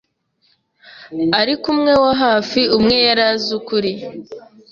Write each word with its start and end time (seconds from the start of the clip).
ariko 1.41 1.65
umwe 1.73 1.93
wa 2.03 2.13
hafi 2.23 2.61
umwe 2.77 2.97
yari 3.07 3.23
azi 3.31 3.49
ukuri 3.59 3.91